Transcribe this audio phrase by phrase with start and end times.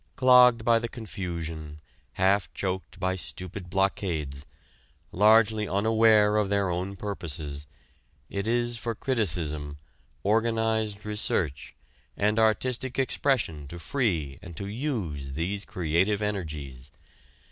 [0.15, 1.79] Clogged by the confusion,
[2.13, 4.47] half choked by stupid blockades,
[5.11, 7.67] largely unaware of their own purposes,
[8.27, 9.77] it is for criticism,
[10.23, 11.75] organized research,
[12.17, 16.89] and artistic expression to free and to use these creative energies.